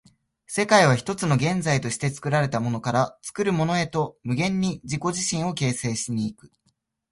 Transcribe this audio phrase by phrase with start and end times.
[0.47, 6.51] 世界は一つの現在として、作られたものから作るものへと無限に自己自身を形成し行く。